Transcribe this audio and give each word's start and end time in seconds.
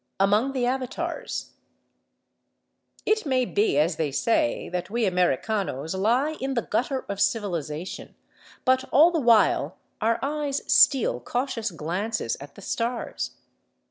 AMONG 0.19 0.53
THE 0.53 0.65
AVATARS 0.65 1.51
It 3.05 3.23
may 3.23 3.45
be, 3.45 3.77
as 3.77 3.97
they 3.97 4.11
say, 4.11 4.67
that 4.69 4.89
we 4.89 5.05
Americanos 5.05 5.93
lie 5.93 6.37
in 6.41 6.55
the 6.55 6.63
gutter 6.63 7.05
of 7.07 7.21
civilization, 7.21 8.15
but 8.65 8.83
all 8.85 9.11
the 9.11 9.19
while 9.21 9.77
our 10.01 10.17
eyes 10.23 10.63
steal 10.65 11.19
cautious 11.19 11.69
glances 11.69 12.35
at 12.41 12.55
the 12.55 12.63
stars. 12.63 13.35